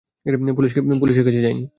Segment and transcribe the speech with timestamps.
[0.99, 1.63] পুলিশের কাছে যাইনি।